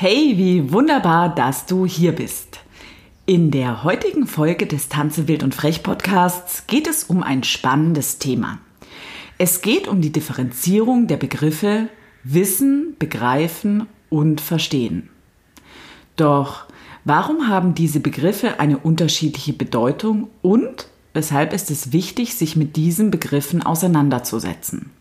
Hey, 0.00 0.34
wie 0.36 0.72
wunderbar, 0.72 1.34
dass 1.34 1.66
du 1.66 1.84
hier 1.84 2.12
bist. 2.12 2.60
In 3.26 3.50
der 3.50 3.82
heutigen 3.82 4.28
Folge 4.28 4.64
des 4.64 4.88
Tanze 4.88 5.26
wild 5.26 5.42
und 5.42 5.56
frech 5.56 5.82
Podcasts 5.82 6.68
geht 6.68 6.86
es 6.86 7.02
um 7.02 7.24
ein 7.24 7.42
spannendes 7.42 8.18
Thema. 8.18 8.58
Es 9.38 9.60
geht 9.60 9.88
um 9.88 10.00
die 10.00 10.12
Differenzierung 10.12 11.08
der 11.08 11.16
Begriffe 11.16 11.88
Wissen, 12.22 12.94
Begreifen 13.00 13.88
und 14.08 14.40
Verstehen. 14.40 15.08
Doch 16.14 16.66
warum 17.04 17.48
haben 17.48 17.74
diese 17.74 17.98
Begriffe 17.98 18.60
eine 18.60 18.78
unterschiedliche 18.78 19.52
Bedeutung 19.52 20.28
und 20.42 20.86
weshalb 21.12 21.52
ist 21.52 21.72
es 21.72 21.92
wichtig, 21.92 22.36
sich 22.36 22.54
mit 22.54 22.76
diesen 22.76 23.10
Begriffen 23.10 23.64
auseinanderzusetzen? 23.64 24.92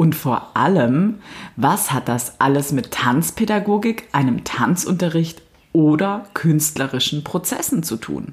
Und 0.00 0.14
vor 0.14 0.52
allem, 0.54 1.16
was 1.56 1.92
hat 1.92 2.08
das 2.08 2.40
alles 2.40 2.72
mit 2.72 2.90
Tanzpädagogik, 2.90 4.08
einem 4.12 4.44
Tanzunterricht 4.44 5.42
oder 5.74 6.24
künstlerischen 6.32 7.22
Prozessen 7.22 7.82
zu 7.82 7.98
tun? 7.98 8.32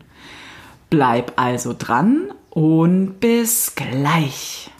Bleib 0.90 1.34
also 1.36 1.76
dran 1.78 2.32
und 2.52 3.20
bis 3.20 3.76
gleich. 3.76 4.72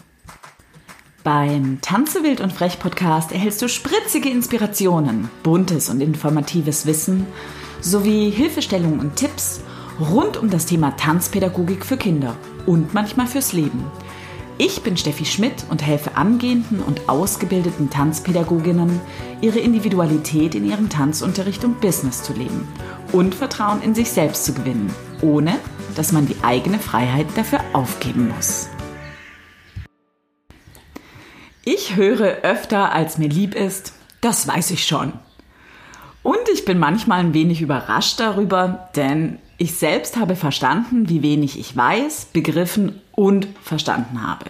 Beim 1.22 1.82
Tanze 1.82 2.22
wild 2.22 2.40
und 2.40 2.54
frech 2.54 2.78
Podcast 2.78 3.32
erhältst 3.32 3.60
du 3.60 3.68
spritzige 3.68 4.30
Inspirationen, 4.30 5.28
buntes 5.42 5.90
und 5.90 6.00
informatives 6.00 6.86
Wissen 6.86 7.26
sowie 7.82 8.30
Hilfestellungen 8.30 9.00
und 9.00 9.16
Tipps 9.16 9.60
rund 10.00 10.38
um 10.38 10.48
das 10.48 10.64
Thema 10.64 10.96
Tanzpädagogik 10.96 11.84
für 11.84 11.98
Kinder 11.98 12.34
und 12.64 12.94
manchmal 12.94 13.26
fürs 13.26 13.52
Leben. 13.52 13.84
Ich 14.60 14.82
bin 14.82 14.96
Steffi 14.96 15.24
Schmidt 15.24 15.66
und 15.70 15.86
helfe 15.86 16.16
angehenden 16.16 16.80
und 16.80 17.08
ausgebildeten 17.08 17.90
Tanzpädagoginnen, 17.90 19.00
ihre 19.40 19.60
Individualität 19.60 20.56
in 20.56 20.68
ihrem 20.68 20.88
Tanzunterricht 20.88 21.64
und 21.64 21.80
Business 21.80 22.24
zu 22.24 22.32
leben 22.32 22.66
und 23.12 23.36
Vertrauen 23.36 23.80
in 23.82 23.94
sich 23.94 24.10
selbst 24.10 24.44
zu 24.44 24.52
gewinnen, 24.54 24.92
ohne 25.22 25.60
dass 25.94 26.10
man 26.10 26.26
die 26.26 26.34
eigene 26.42 26.80
Freiheit 26.80 27.26
dafür 27.36 27.60
aufgeben 27.72 28.32
muss. 28.34 28.68
Ich 31.64 31.94
höre 31.94 32.42
öfter, 32.42 32.90
als 32.92 33.16
mir 33.16 33.28
lieb 33.28 33.54
ist, 33.54 33.92
das 34.20 34.48
weiß 34.48 34.72
ich 34.72 34.84
schon. 34.84 35.12
Und 36.24 36.48
ich 36.52 36.64
bin 36.64 36.80
manchmal 36.80 37.20
ein 37.20 37.32
wenig 37.32 37.62
überrascht 37.62 38.18
darüber, 38.18 38.88
denn 38.96 39.38
ich 39.56 39.74
selbst 39.74 40.16
habe 40.16 40.36
verstanden, 40.36 41.08
wie 41.08 41.22
wenig 41.22 41.58
ich 41.58 41.76
weiß, 41.76 42.26
begriffen 42.32 43.00
und 43.12 43.48
verstanden 43.60 44.24
habe. 44.24 44.44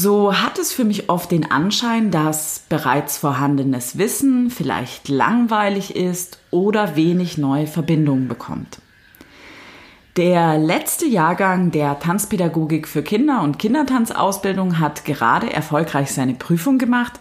So 0.00 0.32
hat 0.32 0.60
es 0.60 0.72
für 0.72 0.84
mich 0.84 1.10
oft 1.10 1.32
den 1.32 1.50
Anschein, 1.50 2.12
dass 2.12 2.62
bereits 2.68 3.18
vorhandenes 3.18 3.98
Wissen 3.98 4.48
vielleicht 4.48 5.08
langweilig 5.08 5.96
ist 5.96 6.38
oder 6.52 6.94
wenig 6.94 7.36
neue 7.36 7.66
Verbindungen 7.66 8.28
bekommt. 8.28 8.78
Der 10.16 10.56
letzte 10.56 11.04
Jahrgang 11.04 11.72
der 11.72 11.98
Tanzpädagogik 11.98 12.86
für 12.86 13.02
Kinder 13.02 13.42
und 13.42 13.58
Kindertanzausbildung 13.58 14.78
hat 14.78 15.04
gerade 15.04 15.52
erfolgreich 15.52 16.12
seine 16.12 16.34
Prüfung 16.34 16.78
gemacht, 16.78 17.14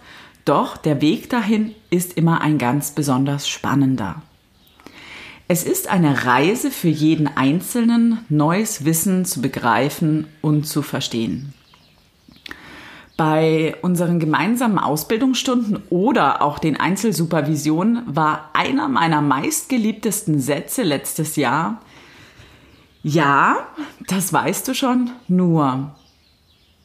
doch 0.46 0.78
der 0.78 1.02
Weg 1.02 1.32
dahin 1.32 1.74
ist 1.90 2.14
immer 2.16 2.42
ein 2.42 2.60
ganz 2.60 2.92
besonders 2.92 3.50
spannender. 3.50 4.22
Es 5.48 5.64
ist 5.64 5.88
eine 5.88 6.26
Reise 6.26 6.70
für 6.70 6.90
jeden 6.90 7.26
Einzelnen, 7.26 8.20
neues 8.30 8.86
Wissen 8.86 9.26
zu 9.26 9.42
begreifen 9.42 10.28
und 10.44 10.68
zu 10.68 10.84
verstehen. 10.84 11.56
Bei 13.18 13.76
unseren 13.82 14.20
gemeinsamen 14.20 14.78
Ausbildungsstunden 14.78 15.82
oder 15.90 16.42
auch 16.42 16.60
den 16.60 16.80
Einzelsupervisionen 16.80 18.04
war 18.06 18.52
einer 18.54 18.88
meiner 18.88 19.22
meistgeliebtesten 19.22 20.40
Sätze 20.40 20.84
letztes 20.84 21.36
Jahr, 21.36 21.82
ja, 23.04 23.58
das 24.08 24.32
weißt 24.32 24.68
du 24.68 24.74
schon, 24.74 25.12
nur 25.28 25.96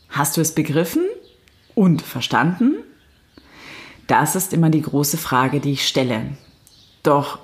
hast 0.09 0.37
du 0.37 0.41
es 0.41 0.55
begriffen 0.55 1.03
und 1.75 2.03
verstanden? 2.03 2.77
Das 4.07 4.35
ist 4.35 4.53
immer 4.53 4.71
die 4.71 4.83
große 4.83 5.19
Frage, 5.19 5.61
die 5.61 5.73
ich 5.73 5.87
stelle. 5.87 6.37
Doch 7.03 7.39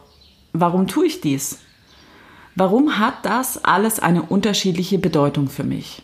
Warum 0.52 0.86
tue 0.86 1.06
ich 1.06 1.20
dies? 1.20 1.58
Warum 2.54 2.98
hat 2.98 3.24
das 3.24 3.64
alles 3.64 4.00
eine 4.00 4.22
unterschiedliche 4.22 4.98
Bedeutung 4.98 5.48
für 5.48 5.64
mich? 5.64 6.02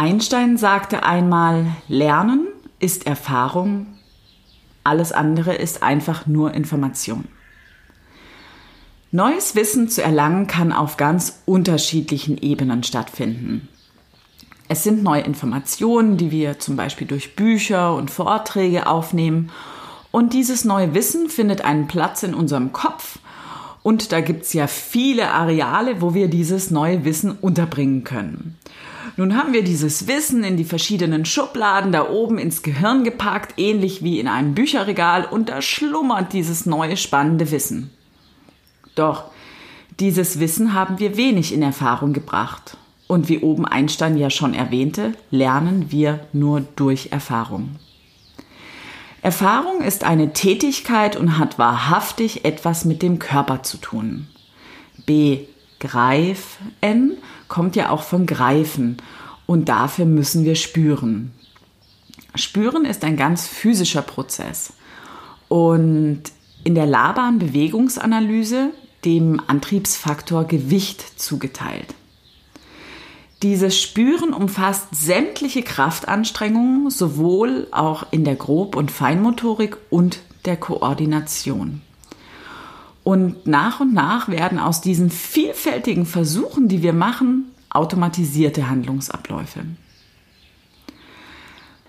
Einstein 0.00 0.56
sagte 0.56 1.02
einmal, 1.02 1.66
Lernen 1.86 2.46
ist 2.78 3.06
Erfahrung, 3.06 3.86
alles 4.82 5.12
andere 5.12 5.54
ist 5.54 5.82
einfach 5.82 6.26
nur 6.26 6.54
Information. 6.54 7.26
Neues 9.10 9.54
Wissen 9.56 9.90
zu 9.90 10.02
erlangen 10.02 10.46
kann 10.46 10.72
auf 10.72 10.96
ganz 10.96 11.42
unterschiedlichen 11.44 12.38
Ebenen 12.38 12.82
stattfinden. 12.82 13.68
Es 14.68 14.84
sind 14.84 15.02
neue 15.02 15.20
Informationen, 15.20 16.16
die 16.16 16.30
wir 16.30 16.58
zum 16.58 16.76
Beispiel 16.76 17.06
durch 17.06 17.36
Bücher 17.36 17.94
und 17.94 18.10
Vorträge 18.10 18.86
aufnehmen 18.86 19.50
und 20.12 20.32
dieses 20.32 20.64
neue 20.64 20.94
Wissen 20.94 21.28
findet 21.28 21.62
einen 21.62 21.88
Platz 21.88 22.22
in 22.22 22.32
unserem 22.32 22.72
Kopf. 22.72 23.18
Und 23.82 24.12
da 24.12 24.22
gibt's 24.22 24.54
ja 24.54 24.66
viele 24.66 25.30
Areale, 25.30 26.00
wo 26.00 26.14
wir 26.14 26.28
dieses 26.28 26.70
neue 26.70 27.04
Wissen 27.04 27.32
unterbringen 27.32 28.02
können. 28.02 28.56
Nun 29.16 29.36
haben 29.36 29.52
wir 29.52 29.64
dieses 29.64 30.06
Wissen 30.06 30.44
in 30.44 30.56
die 30.56 30.64
verschiedenen 30.64 31.24
Schubladen 31.24 31.92
da 31.92 32.08
oben 32.08 32.38
ins 32.38 32.62
Gehirn 32.62 33.04
gepackt, 33.04 33.54
ähnlich 33.58 34.02
wie 34.02 34.20
in 34.20 34.28
einem 34.28 34.54
Bücherregal, 34.54 35.24
und 35.24 35.48
da 35.48 35.62
schlummert 35.62 36.32
dieses 36.32 36.66
neue 36.66 36.96
spannende 36.96 37.50
Wissen. 37.50 37.90
Doch 38.94 39.24
dieses 39.98 40.40
Wissen 40.40 40.74
haben 40.74 40.98
wir 40.98 41.16
wenig 41.16 41.52
in 41.52 41.62
Erfahrung 41.62 42.12
gebracht. 42.12 42.76
Und 43.06 43.28
wie 43.28 43.40
oben 43.40 43.66
Einstein 43.66 44.16
ja 44.16 44.30
schon 44.30 44.54
erwähnte, 44.54 45.12
lernen 45.30 45.90
wir 45.90 46.20
nur 46.32 46.60
durch 46.76 47.08
Erfahrung. 47.10 47.76
Erfahrung 49.20 49.82
ist 49.82 50.04
eine 50.04 50.32
Tätigkeit 50.32 51.16
und 51.16 51.36
hat 51.36 51.58
wahrhaftig 51.58 52.44
etwas 52.44 52.84
mit 52.84 53.02
dem 53.02 53.18
Körper 53.18 53.62
zu 53.62 53.76
tun. 53.76 54.28
Begreifen 55.80 57.16
kommt 57.48 57.74
ja 57.74 57.90
auch 57.90 58.02
von 58.02 58.26
greifen 58.26 58.98
und 59.46 59.68
dafür 59.68 60.04
müssen 60.04 60.44
wir 60.44 60.54
spüren. 60.54 61.32
Spüren 62.36 62.84
ist 62.84 63.02
ein 63.02 63.16
ganz 63.16 63.48
physischer 63.48 64.02
Prozess 64.02 64.74
und 65.48 66.22
in 66.62 66.74
der 66.76 66.86
Laban 66.86 67.40
Bewegungsanalyse 67.40 68.70
dem 69.04 69.40
Antriebsfaktor 69.46 70.44
Gewicht 70.44 71.18
zugeteilt. 71.18 71.94
Dieses 73.42 73.80
Spüren 73.80 74.34
umfasst 74.34 74.88
sämtliche 74.92 75.62
Kraftanstrengungen, 75.62 76.90
sowohl 76.90 77.68
auch 77.70 78.06
in 78.10 78.24
der 78.24 78.36
Grob- 78.36 78.76
und 78.76 78.90
Feinmotorik 78.90 79.78
und 79.88 80.20
der 80.44 80.58
Koordination. 80.58 81.80
Und 83.02 83.46
nach 83.46 83.80
und 83.80 83.94
nach 83.94 84.28
werden 84.28 84.58
aus 84.58 84.80
diesen 84.80 85.10
vielfältigen 85.10 86.06
Versuchen, 86.06 86.68
die 86.68 86.82
wir 86.82 86.92
machen, 86.92 87.50
automatisierte 87.70 88.68
Handlungsabläufe. 88.68 89.64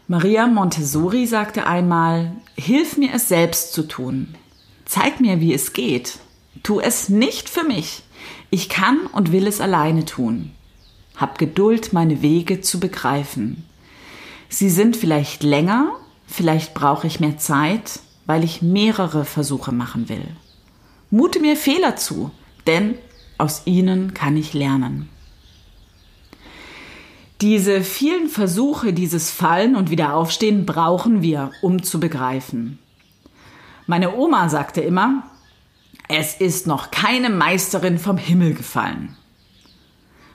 Maria 0.07 0.47
Montessori 0.47 1.25
sagte 1.25 1.67
einmal, 1.67 2.33
Hilf 2.55 2.97
mir 2.97 3.13
es 3.13 3.27
selbst 3.27 3.73
zu 3.73 3.87
tun. 3.87 4.35
Zeig 4.85 5.21
mir, 5.21 5.39
wie 5.39 5.53
es 5.53 5.73
geht. 5.73 6.19
Tu 6.63 6.79
es 6.79 7.09
nicht 7.09 7.49
für 7.49 7.63
mich. 7.63 8.03
Ich 8.49 8.67
kann 8.67 8.99
und 9.13 9.31
will 9.31 9.47
es 9.47 9.61
alleine 9.61 10.05
tun. 10.05 10.51
Hab 11.15 11.39
Geduld, 11.39 11.93
meine 11.93 12.21
Wege 12.21 12.61
zu 12.61 12.79
begreifen. 12.79 13.65
Sie 14.49 14.69
sind 14.69 14.97
vielleicht 14.97 15.43
länger, 15.43 15.93
vielleicht 16.27 16.73
brauche 16.73 17.07
ich 17.07 17.21
mehr 17.21 17.37
Zeit, 17.37 18.01
weil 18.25 18.43
ich 18.43 18.61
mehrere 18.61 19.23
Versuche 19.23 19.71
machen 19.71 20.09
will. 20.09 20.27
Mute 21.11 21.41
mir 21.41 21.57
Fehler 21.57 21.97
zu, 21.97 22.31
denn 22.65 22.95
aus 23.37 23.63
ihnen 23.65 24.13
kann 24.13 24.37
ich 24.37 24.53
lernen. 24.53 25.09
Diese 27.41 27.81
vielen 27.81 28.29
Versuche, 28.29 28.93
dieses 28.93 29.29
Fallen 29.29 29.75
und 29.75 29.89
Wiederaufstehen 29.89 30.65
brauchen 30.65 31.21
wir, 31.21 31.51
um 31.61 31.83
zu 31.83 31.99
begreifen. 31.99 32.79
Meine 33.87 34.15
Oma 34.15 34.47
sagte 34.47 34.79
immer, 34.79 35.23
es 36.07 36.35
ist 36.35 36.65
noch 36.65 36.91
keine 36.91 37.29
Meisterin 37.29 37.97
vom 37.97 38.17
Himmel 38.17 38.53
gefallen. 38.53 39.17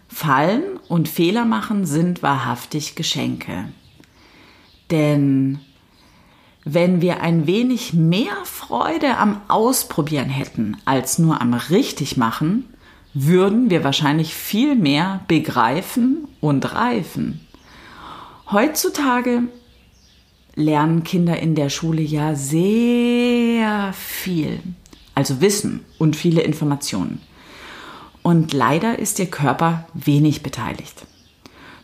Fallen 0.09 0.79
und 0.89 1.09
Fehler 1.09 1.45
machen 1.45 1.87
sind 1.87 2.23
wahrhaftig 2.23 2.97
Geschenke. 2.97 3.69
Denn 4.91 5.61
wenn 6.69 7.01
wir 7.01 7.21
ein 7.21 7.47
wenig 7.47 7.93
mehr 7.93 8.35
Freude 8.43 9.19
am 9.19 9.41
Ausprobieren 9.47 10.29
hätten 10.29 10.77
als 10.85 11.17
nur 11.17 11.41
am 11.41 11.55
Richtigmachen, 11.55 12.65
würden 13.15 13.71
wir 13.71 13.85
wahrscheinlich 13.85 14.35
viel 14.35 14.75
mehr 14.75 15.21
begreifen 15.29 16.27
und 16.41 16.75
reifen. 16.75 17.41
Heutzutage 18.51 19.45
lernen 20.57 21.05
Kinder 21.05 21.39
in 21.39 21.55
der 21.55 21.69
Schule 21.71 22.03
ja 22.03 22.35
sehr 22.35 23.93
viel, 23.93 24.59
also 25.15 25.41
Wissen 25.41 25.85
und 25.99 26.17
viele 26.17 26.41
Informationen. 26.41 27.21
Und 28.25 28.53
leider 28.53 28.99
ist 28.99 29.21
ihr 29.21 29.31
Körper 29.31 29.87
wenig 29.95 30.43
beteiligt. 30.43 31.07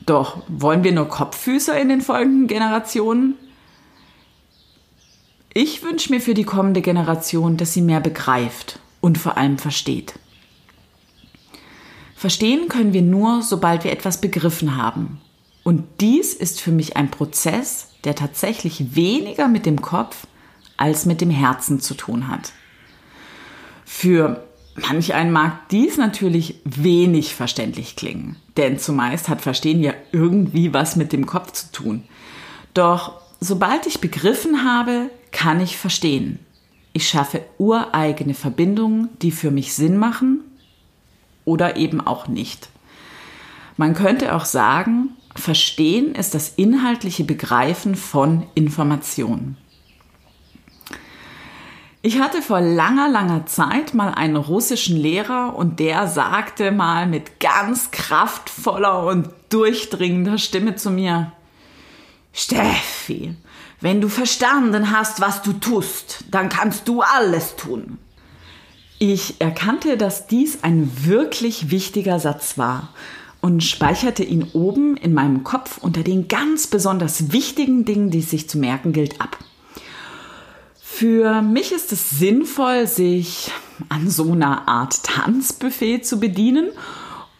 Doch 0.06 0.43
wollen 0.49 0.82
wir 0.82 0.90
nur 0.90 1.06
Kopffüßer 1.06 1.81
in 1.81 1.88
den 1.88 2.00
folgenden 2.00 2.49
Generationen? 2.49 3.37
Ich 5.55 5.83
wünsche 5.83 6.11
mir 6.11 6.21
für 6.21 6.35
die 6.35 6.45
kommende 6.45 6.81
Generation, 6.81 7.57
dass 7.57 7.75
sie 7.75 7.83
mehr 7.83 8.01
begreift 8.01 8.79
und 9.01 9.19
vor 9.19 9.37
allem 9.37 9.59
versteht. 9.59 10.15
Verstehen 12.17 12.69
können 12.69 12.93
wir 12.93 13.03
nur, 13.03 13.43
sobald 13.43 13.85
wir 13.85 13.93
etwas 13.93 14.21
begriffen 14.21 14.77
haben. 14.77 15.21
Und 15.63 15.85
dies 16.01 16.33
ist 16.33 16.61
für 16.61 16.71
mich 16.71 16.97
ein 16.97 17.11
Prozess, 17.11 17.89
der 18.05 18.15
tatsächlich 18.15 18.97
weniger 18.97 19.49
mit 19.49 19.67
dem 19.67 19.83
Kopf 19.83 20.27
als 20.77 21.05
mit 21.05 21.21
dem 21.21 21.31
Herzen 21.31 21.81
zu 21.81 21.95
tun 21.95 22.29
hat. 22.29 22.53
Für 23.85 24.45
manch 24.75 25.15
einen 25.15 25.33
mag 25.33 25.69
dies 25.69 25.99
natürlich 25.99 26.61
wenig 26.65 27.35
verständlich 27.35 27.95
klingen, 27.95 28.37
denn 28.57 28.79
zumeist 28.79 29.29
hat 29.29 29.43
Verstehen 29.43 29.83
ja 29.83 29.93
irgendwie 30.13 30.73
was 30.73 30.97
mit 30.97 31.13
dem 31.13 31.27
Kopf 31.27 31.53
zu 31.53 31.73
tun. 31.73 32.05
Doch 32.73 33.21
sobald 33.39 33.87
ich 33.87 34.01
begriffen 34.01 34.65
habe, 34.65 35.11
kann 35.32 35.61
ich 35.61 35.76
verstehen. 35.76 36.38
Ich 36.93 37.08
schaffe 37.08 37.43
ureigene 37.58 38.34
Verbindungen, 38.34 39.08
die 39.20 39.32
für 39.32 39.50
mich 39.50 39.75
Sinn 39.75 39.96
machen 39.96 40.40
oder 41.44 41.76
eben 41.76 42.00
auch 42.00 42.29
nicht. 42.29 42.69
Man 43.76 43.94
könnte 43.94 44.34
auch 44.34 44.44
sagen, 44.44 45.17
Verstehen 45.34 46.14
ist 46.14 46.34
das 46.34 46.50
inhaltliche 46.50 47.25
Begreifen 47.25 47.96
von 47.96 48.46
Informationen. 48.55 49.56
Ich 52.02 52.20
hatte 52.20 52.43
vor 52.43 52.61
langer, 52.61 53.08
langer 53.08 53.46
Zeit 53.46 53.94
mal 53.94 54.12
einen 54.12 54.37
russischen 54.37 54.96
Lehrer 54.96 55.55
und 55.56 55.79
der 55.79 56.08
sagte 56.08 56.73
mal 56.73 57.06
mit 57.06 57.38
ganz 57.38 57.93
kraftvoller 57.93 59.06
und 59.06 59.31
durchdringender 59.50 60.37
Stimme 60.37 60.75
zu 60.75 60.90
mir, 60.90 61.32
Steffi, 62.32 63.37
wenn 63.82 64.00
du 64.00 64.08
verstanden 64.08 64.90
hast, 64.90 65.20
was 65.20 65.43
du 65.43 65.52
tust, 65.52 66.25
dann 66.31 66.49
kannst 66.49 66.88
du 66.88 67.02
alles 67.02 67.56
tun. 67.56 67.99
Ich 68.99 69.40
erkannte, 69.40 69.96
dass 69.96 70.29
dies 70.29 70.62
ein 70.62 70.90
wirklich 71.05 71.70
wichtiger 71.70 72.20
Satz 72.20 72.56
war 72.56 72.90
und 73.40 73.64
speicherte 73.64 74.23
ihn 74.23 74.46
oben 74.52 74.96
in 74.96 75.12
meinem 75.12 75.43
Kopf 75.43 75.79
unter 75.79 76.05
den 76.05 76.29
ganz 76.29 76.69
besonders 76.69 77.32
wichtigen 77.32 77.84
Dingen, 77.84 78.11
die 78.11 78.20
es 78.20 78.31
sich 78.31 78.49
zu 78.49 78.56
merken 78.56 78.93
gilt, 78.93 79.20
ab. 79.20 79.37
Für 80.81 81.43
mich 81.43 81.73
ist 81.73 81.90
es 81.90 82.11
sinnvoll, 82.11 82.87
sich 82.87 83.50
an 83.88 84.08
so 84.08 84.31
einer 84.31 84.69
Art 84.69 85.02
Tanzbuffet 85.02 86.02
zu 86.02 86.20
bedienen, 86.20 86.69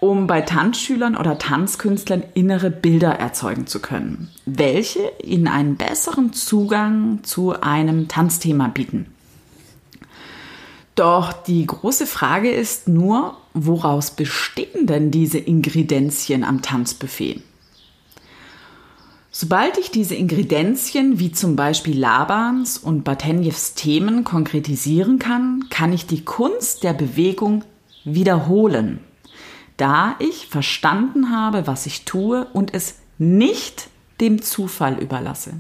um 0.03 0.27
bei 0.27 0.41
Tanzschülern 0.41 1.17
oder 1.17 1.39
Tanzkünstlern 1.39 2.25
innere 2.35 2.73
Bilder 2.73 3.13
erzeugen 3.13 3.69
zu 3.69 3.79
können, 3.79 4.33
welche 4.47 4.99
ihnen 5.23 5.47
einen 5.47 5.77
besseren 5.77 6.33
Zugang 6.33 7.21
zu 7.23 7.61
einem 7.61 8.09
Tanzthema 8.09 8.67
bieten. 8.67 9.07
Doch 10.97 11.33
die 11.33 11.65
große 11.65 12.09
Frage 12.09 12.51
ist 12.51 12.89
nur, 12.89 13.37
woraus 13.55 14.11
bestehen 14.11 14.89
denn 14.89 15.13
diese 15.13 15.39
Ingredienzien 15.39 16.43
am 16.43 16.63
Tanzbuffet? 16.63 17.41
Sobald 19.31 19.79
ich 19.79 19.93
diese 19.93 20.17
Ingredienzien 20.17 21.21
wie 21.21 21.31
zum 21.31 21.55
Beispiel 21.55 21.97
Labans 21.97 22.77
und 22.77 23.05
Batenjews 23.05 23.75
Themen 23.75 24.25
konkretisieren 24.25 25.21
kann, 25.21 25.67
kann 25.71 25.93
ich 25.93 26.07
die 26.07 26.25
Kunst 26.25 26.83
der 26.83 26.93
Bewegung 26.93 27.63
wiederholen, 28.05 28.99
da 29.77 30.17
ich 30.19 30.47
verstanden 30.47 31.31
habe, 31.31 31.67
was 31.67 31.87
ich 31.87 32.05
tue 32.05 32.47
und 32.53 32.75
es 32.75 32.97
nicht 33.19 33.89
dem 34.21 34.43
Zufall 34.43 34.99
überlasse. 34.99 35.55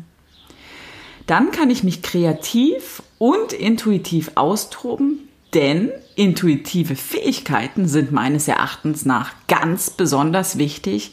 Dann 1.26 1.50
kann 1.50 1.70
ich 1.70 1.84
mich 1.84 2.02
kreativ 2.02 3.02
und 3.18 3.52
intuitiv 3.52 4.32
austoben, 4.34 5.28
denn 5.54 5.90
intuitive 6.16 6.96
Fähigkeiten 6.96 7.86
sind 7.86 8.12
meines 8.12 8.48
Erachtens 8.48 9.04
nach 9.04 9.32
ganz 9.48 9.90
besonders 9.90 10.58
wichtig 10.58 11.12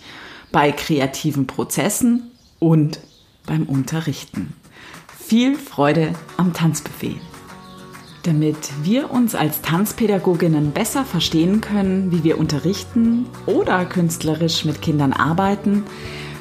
bei 0.51 0.71
kreativen 0.71 1.47
Prozessen 1.47 2.31
und 2.57 2.99
beim 3.45 3.63
Unterrichten. 3.63 4.53
Viel 5.19 5.55
Freude 5.55 6.13
am 6.37 6.53
Tanzbuffet. 6.53 7.19
Damit 8.23 8.57
wir 8.83 9.11
uns 9.11 9.33
als 9.33 9.61
Tanzpädagoginnen 9.61 10.71
besser 10.71 11.05
verstehen 11.05 11.61
können, 11.61 12.11
wie 12.11 12.23
wir 12.23 12.37
unterrichten 12.37 13.27
oder 13.45 13.85
künstlerisch 13.85 14.65
mit 14.65 14.81
Kindern 14.81 15.13
arbeiten, 15.13 15.85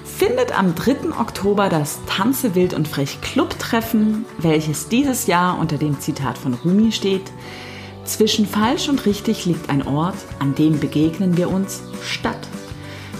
findet 0.04 0.58
am 0.58 0.74
3. 0.74 1.16
Oktober 1.16 1.68
das 1.68 2.00
Tanze 2.06 2.56
wild 2.56 2.74
und 2.74 2.88
frech 2.88 3.20
Club-Treffen, 3.20 4.24
welches 4.38 4.88
dieses 4.88 5.28
Jahr 5.28 5.60
unter 5.60 5.78
dem 5.78 6.00
Zitat 6.00 6.36
von 6.36 6.54
Rumi 6.54 6.90
steht. 6.90 7.30
Zwischen 8.04 8.46
falsch 8.46 8.88
und 8.88 9.06
richtig 9.06 9.46
liegt 9.46 9.70
ein 9.70 9.86
Ort, 9.86 10.16
an 10.40 10.56
dem 10.56 10.80
begegnen 10.80 11.36
wir 11.36 11.48
uns 11.48 11.82
statt. 12.02 12.47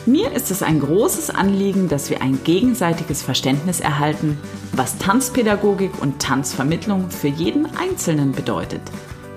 Mir 0.09 0.33
ist 0.33 0.51
es 0.51 0.63
ein 0.63 0.81
großes 0.81 1.29
Anliegen, 1.29 1.87
dass 1.87 2.09
wir 2.09 2.23
ein 2.23 2.43
gegenseitiges 2.43 3.21
Verständnis 3.21 3.81
erhalten, 3.81 4.39
was 4.73 4.97
Tanzpädagogik 4.97 6.01
und 6.01 6.19
Tanzvermittlung 6.19 7.11
für 7.11 7.29
jeden 7.29 7.67
Einzelnen 7.77 8.33
bedeutet, 8.33 8.81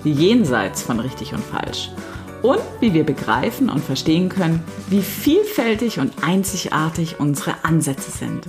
jenseits 0.02 0.80
von 0.80 0.98
richtig 0.98 1.34
und 1.34 1.44
falsch. 1.44 1.90
Und 2.40 2.62
wie 2.80 2.94
wir 2.94 3.04
begreifen 3.04 3.68
und 3.68 3.84
verstehen 3.84 4.30
können, 4.30 4.64
wie 4.88 5.02
vielfältig 5.02 5.98
und 5.98 6.24
einzigartig 6.24 7.20
unsere 7.20 7.52
Ansätze 7.64 8.10
sind, 8.10 8.48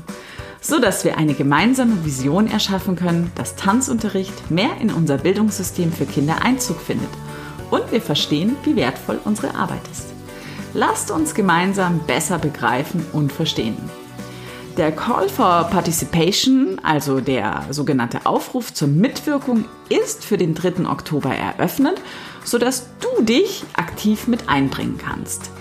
so 0.61 0.79
dass 0.79 1.03
wir 1.03 1.17
eine 1.17 1.33
gemeinsame 1.33 2.05
Vision 2.05 2.47
erschaffen 2.47 2.95
können, 2.95 3.33
dass 3.35 3.57
Tanzunterricht 3.57 4.49
mehr 4.49 4.77
in 4.79 4.93
unser 4.93 5.17
Bildungssystem 5.17 5.91
für 5.91 6.05
Kinder 6.05 6.37
Einzug 6.41 6.79
findet 6.79 7.09
und 7.69 7.91
wir 7.91 8.01
verstehen, 8.01 8.55
wie 8.63 8.77
wertvoll 8.77 9.19
unsere 9.25 9.55
Arbeit 9.55 9.81
ist. 9.91 10.12
Lasst 10.75 11.11
uns 11.11 11.35
gemeinsam 11.35 11.99
besser 12.07 12.39
begreifen 12.39 13.05
und 13.13 13.31
verstehen. 13.31 13.77
Der 14.75 14.91
Call 14.91 15.29
for 15.29 15.65
Participation, 15.69 16.79
also 16.81 17.19
der 17.19 17.63
sogenannte 17.69 18.25
Aufruf 18.25 18.73
zur 18.73 18.87
Mitwirkung, 18.87 19.65
ist 19.89 20.25
für 20.25 20.37
den 20.37 20.55
3. 20.55 20.89
Oktober 20.89 21.29
eröffnet, 21.29 22.01
sodass 22.43 22.87
du 22.99 23.23
dich 23.23 23.63
aktiv 23.75 24.25
mit 24.25 24.49
einbringen 24.49 24.97
kannst. 24.97 25.51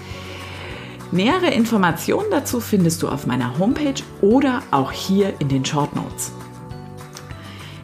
Nähere 1.10 1.50
Informationen 1.50 2.28
dazu 2.30 2.58
findest 2.58 3.02
du 3.02 3.08
auf 3.08 3.26
meiner 3.26 3.58
Homepage 3.58 4.02
oder 4.22 4.62
auch 4.70 4.92
hier 4.92 5.34
in 5.40 5.50
den 5.50 5.66
Short 5.66 5.94
Notes. 5.94 6.32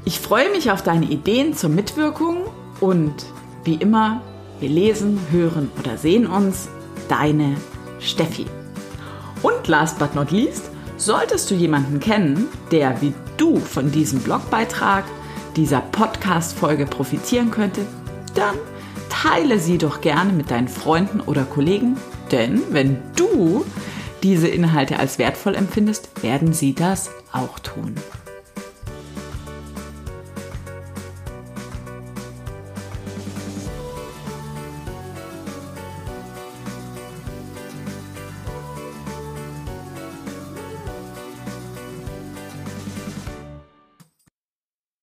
Ich 0.06 0.18
freue 0.18 0.50
mich 0.50 0.70
auf 0.70 0.82
deine 0.82 1.04
Ideen 1.04 1.52
zur 1.52 1.68
Mitwirkung 1.68 2.44
und 2.80 3.12
wie 3.64 3.74
immer, 3.74 4.22
wir 4.60 4.70
lesen, 4.70 5.20
hören 5.30 5.70
oder 5.78 5.98
sehen 5.98 6.26
uns 6.26 6.70
deine 7.08 7.56
Steffi. 8.00 8.46
Und 9.42 9.68
last 9.68 9.98
but 9.98 10.14
not 10.14 10.30
least, 10.30 10.70
solltest 10.96 11.50
du 11.50 11.54
jemanden 11.54 12.00
kennen, 12.00 12.48
der 12.70 13.00
wie 13.00 13.14
du 13.36 13.58
von 13.58 13.90
diesem 13.90 14.20
Blogbeitrag, 14.20 15.04
dieser 15.56 15.80
Podcast-Folge 15.80 16.86
profitieren 16.86 17.50
könnte, 17.50 17.86
dann 18.34 18.54
teile 19.08 19.58
sie 19.58 19.78
doch 19.78 20.00
gerne 20.00 20.32
mit 20.32 20.50
deinen 20.50 20.68
Freunden 20.68 21.20
oder 21.20 21.44
Kollegen, 21.44 21.96
denn 22.30 22.62
wenn 22.70 22.98
du 23.16 23.64
diese 24.22 24.48
Inhalte 24.48 24.98
als 24.98 25.18
wertvoll 25.18 25.54
empfindest, 25.54 26.22
werden 26.22 26.52
sie 26.52 26.74
das 26.74 27.10
auch 27.32 27.58
tun. 27.58 27.94